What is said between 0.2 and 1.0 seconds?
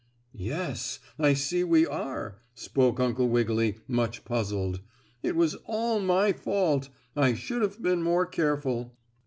"Yes,